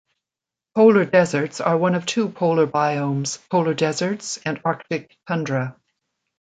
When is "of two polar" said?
1.93-2.65